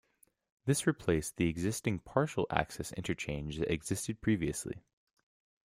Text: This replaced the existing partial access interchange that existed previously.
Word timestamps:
This 0.65 0.87
replaced 0.87 1.37
the 1.37 1.47
existing 1.47 1.99
partial 1.99 2.47
access 2.49 2.91
interchange 2.93 3.59
that 3.59 3.71
existed 3.71 4.19
previously. 4.19 4.83